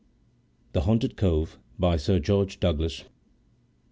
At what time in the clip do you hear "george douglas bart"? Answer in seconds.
2.21-3.11